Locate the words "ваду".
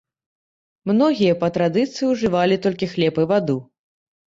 3.35-3.57